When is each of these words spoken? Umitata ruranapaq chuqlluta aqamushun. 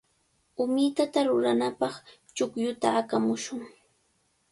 Umitata 0.63 1.19
ruranapaq 1.27 1.93
chuqlluta 2.35 2.87
aqamushun. 2.99 3.61